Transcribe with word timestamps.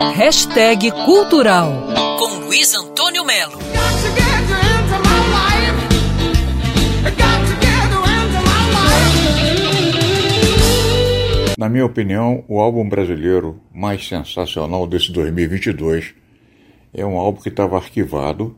Hashtag 0.00 0.92
Cultural 1.04 1.72
com 2.20 2.44
Luiz 2.44 2.72
Antônio 2.72 3.24
Melo. 3.24 3.58
Na 11.58 11.68
minha 11.68 11.84
opinião, 11.84 12.44
o 12.46 12.60
álbum 12.60 12.88
brasileiro 12.88 13.60
mais 13.74 14.06
sensacional 14.06 14.86
desse 14.86 15.10
2022 15.10 16.14
é 16.94 17.04
um 17.04 17.18
álbum 17.18 17.40
que 17.40 17.48
estava 17.48 17.74
arquivado, 17.74 18.56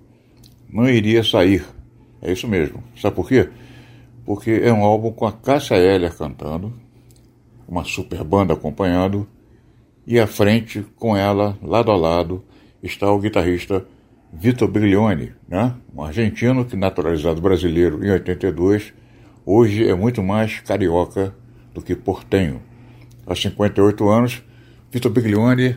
não 0.68 0.86
iria 0.90 1.24
sair. 1.24 1.64
É 2.20 2.30
isso 2.30 2.46
mesmo. 2.46 2.84
Sabe 3.00 3.16
por 3.16 3.26
quê? 3.26 3.48
Porque 4.26 4.60
é 4.62 4.70
um 4.70 4.84
álbum 4.84 5.10
com 5.10 5.24
a 5.26 5.32
Cássia 5.32 5.76
Eller 5.76 6.14
cantando, 6.14 6.70
uma 7.66 7.82
super 7.82 8.22
banda 8.24 8.52
acompanhando, 8.52 9.26
e 10.06 10.18
à 10.18 10.26
frente, 10.26 10.84
com 10.96 11.16
ela, 11.16 11.58
lado 11.62 11.90
a 11.90 11.96
lado, 11.96 12.44
está 12.82 13.10
o 13.10 13.18
guitarrista 13.18 13.86
Vitor 14.32 14.68
Briglione, 14.68 15.32
né? 15.48 15.74
um 15.94 16.02
argentino 16.02 16.64
que, 16.64 16.76
naturalizado 16.76 17.40
brasileiro 17.40 18.04
em 18.04 18.10
82, 18.10 18.92
hoje 19.44 19.88
é 19.88 19.94
muito 19.94 20.22
mais 20.22 20.60
carioca 20.60 21.34
do 21.74 21.82
que 21.82 21.94
portenho. 21.94 22.62
Aos 23.26 23.40
58 23.42 24.08
anos, 24.08 24.42
Vitor 24.90 25.10
Briglione 25.10 25.76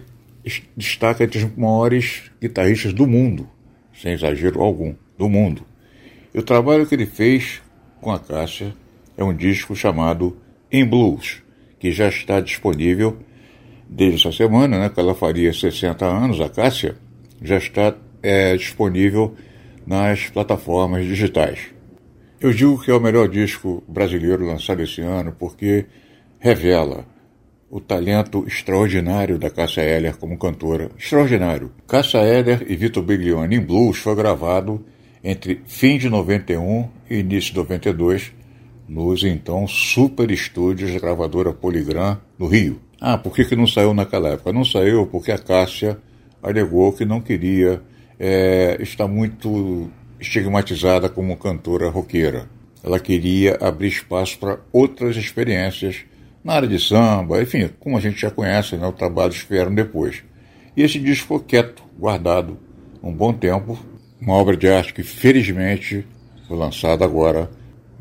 destaca 0.75 1.23
entre 1.23 1.43
os 1.43 1.55
maiores 1.55 2.31
guitarristas 2.41 2.93
do 2.93 3.07
mundo, 3.07 3.49
sem 3.93 4.13
exagero 4.13 4.61
algum, 4.61 4.95
do 5.17 5.29
mundo. 5.29 5.63
E 6.33 6.39
o 6.39 6.43
trabalho 6.43 6.85
que 6.85 6.95
ele 6.95 7.05
fez 7.05 7.61
com 8.01 8.11
a 8.11 8.19
Cássia 8.19 8.73
é 9.17 9.23
um 9.23 9.35
disco 9.35 9.75
chamado 9.75 10.37
In 10.71 10.85
Blues, 10.85 11.41
que 11.79 11.91
já 11.91 12.07
está 12.07 12.39
disponível 12.39 13.17
desde 13.95 14.27
essa 14.27 14.35
semana, 14.35 14.79
né, 14.79 14.89
que 14.89 14.99
ela 14.99 15.13
faria 15.13 15.53
60 15.53 16.03
anos, 16.05 16.41
a 16.41 16.49
Cássia, 16.49 16.95
já 17.41 17.57
está 17.57 17.95
é, 18.23 18.55
disponível 18.57 19.35
nas 19.85 20.29
plataformas 20.29 21.05
digitais. 21.05 21.59
Eu 22.41 22.51
digo 22.51 22.81
que 22.81 22.89
é 22.89 22.93
o 22.93 22.99
melhor 22.99 23.29
disco 23.29 23.83
brasileiro 23.87 24.45
lançado 24.45 24.81
esse 24.81 25.01
ano 25.01 25.35
porque 25.37 25.85
revela 26.39 27.05
o 27.69 27.79
talento 27.79 28.45
extraordinário 28.47 29.37
da 29.37 29.49
Cássia 29.49 29.81
Eller 29.81 30.17
como 30.17 30.37
cantora. 30.37 30.89
Extraordinário. 30.97 31.71
Cássia 31.87 32.19
Eller 32.19 32.65
e 32.67 32.75
Vitor 32.75 33.03
Biglione 33.03 33.55
em 33.55 33.61
Blues 33.61 33.97
foi 33.97 34.15
gravado 34.15 34.83
entre 35.23 35.61
fim 35.67 35.97
de 35.97 36.09
91 36.09 36.89
e 37.09 37.19
início 37.19 37.51
de 37.51 37.59
92 37.59 38.33
nos 38.87 39.23
então 39.23 39.65
super 39.67 40.29
estúdios 40.29 40.91
da 40.91 40.99
gravadora 40.99 41.53
Poligram 41.53 42.19
no 42.37 42.47
Rio. 42.47 42.79
Ah, 43.05 43.17
por 43.17 43.35
que, 43.35 43.43
que 43.43 43.53
não 43.53 43.67
saiu 43.67 43.93
naquela 43.93 44.29
época? 44.29 44.53
Não 44.53 44.63
saiu 44.63 45.05
porque 45.05 45.29
a 45.29 45.37
Cássia 45.37 45.97
alegou 46.41 46.93
que 46.93 47.03
não 47.03 47.19
queria 47.19 47.81
é, 48.17 48.77
estar 48.79 49.09
muito 49.09 49.91
estigmatizada 50.21 51.09
como 51.09 51.35
cantora 51.35 51.89
roqueira. 51.89 52.47
Ela 52.81 53.01
queria 53.01 53.57
abrir 53.59 53.89
espaço 53.89 54.39
para 54.39 54.57
outras 54.71 55.17
experiências 55.17 56.05
na 56.41 56.53
área 56.53 56.67
de 56.67 56.79
samba, 56.79 57.41
enfim, 57.41 57.69
como 57.77 57.97
a 57.97 57.99
gente 57.99 58.21
já 58.21 58.31
conhece, 58.31 58.77
né, 58.77 58.87
o 58.87 58.93
trabalho 58.93 59.33
esperam 59.33 59.75
depois. 59.75 60.23
E 60.77 60.81
esse 60.81 60.97
disco 60.97 61.23
ficou 61.23 61.39
quieto, 61.41 61.83
guardado 61.99 62.57
um 63.03 63.11
bom 63.11 63.33
tempo, 63.33 63.77
uma 64.21 64.35
obra 64.35 64.55
de 64.55 64.69
arte 64.69 64.93
que 64.93 65.03
felizmente 65.03 66.07
foi 66.47 66.55
lançada 66.55 67.03
agora, 67.03 67.51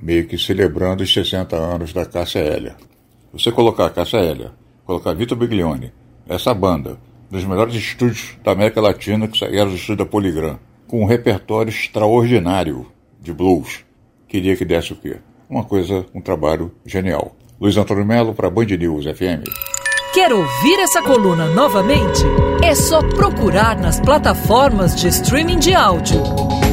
meio 0.01 0.29
que 0.29 0.39
celebrando 0.39 1.03
os 1.03 1.13
60 1.13 1.57
anos 1.57 1.93
da 1.93 2.07
Cássia 2.07 2.39
Hélia. 2.39 2.77
Você 3.33 3.51
colocar 3.51 3.87
a 3.87 3.91
Cássia 3.91 4.19
Hélia, 4.19 4.62
colocar 4.85 5.15
Vitor 5.15 5.37
Biglione, 5.37 5.93
essa 6.29 6.53
banda, 6.55 6.99
dos 7.31 7.45
melhores 7.45 7.75
estúdios 7.75 8.37
da 8.45 8.53
América 8.53 8.81
Latina, 8.81 9.27
que 9.27 9.45
era 9.45 9.69
o 9.69 9.75
estúdio 9.75 10.05
da 10.05 10.07
Poligram, 10.07 10.59
com 10.87 11.03
um 11.03 11.07
repertório 11.07 11.71
extraordinário 11.71 12.87
de 13.21 13.33
blues, 13.33 13.85
queria 14.29 14.57
que 14.57 14.65
desse 14.65 14.93
o 14.93 14.97
quê? 14.97 15.17
Uma 15.49 15.65
coisa, 15.65 16.05
um 16.15 16.21
trabalho 16.21 16.73
genial. 16.85 17.35
Luiz 17.61 17.77
Antônio 17.77 18.05
Melo 18.05 18.35
para 18.35 18.51
Band 18.51 18.67
News 18.67 19.05
FM. 19.05 19.49
Quer 20.13 20.33
ouvir 20.33 20.79
essa 20.81 21.01
coluna 21.01 21.47
novamente? 21.47 22.23
É 22.63 22.75
só 22.75 23.01
procurar 23.01 23.79
nas 23.79 23.99
plataformas 24.01 24.95
de 24.95 25.09
streaming 25.09 25.59
de 25.59 25.75
áudio. 25.75 26.21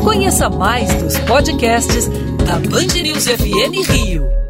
Conheça 0.04 0.50
mais 0.50 0.94
dos 0.96 1.18
podcasts 1.20 2.08
da 2.46 2.60
Band 2.60 3.02
News 3.02 3.28
FM 3.28 3.90
Rio. 3.90 4.49